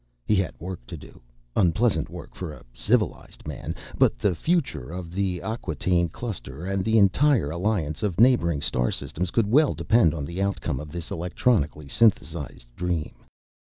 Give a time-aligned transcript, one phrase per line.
[0.25, 1.21] He had work to do.
[1.55, 6.97] Unpleasant work for a civilized man, but the future of the Acquataine Cluster and the
[6.97, 11.87] entire alliance of neighboring star systems could well depend on the outcome of this electronically
[11.87, 13.13] synthesized dream.